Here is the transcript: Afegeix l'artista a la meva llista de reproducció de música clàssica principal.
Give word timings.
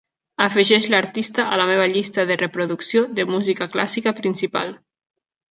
Afegeix 0.43 0.87
l'artista 0.93 1.45
a 1.49 1.59
la 1.61 1.67
meva 1.73 1.85
llista 1.93 2.25
de 2.31 2.37
reproducció 2.43 3.05
de 3.21 3.29
música 3.35 3.69
clàssica 3.77 4.15
principal. 4.23 4.77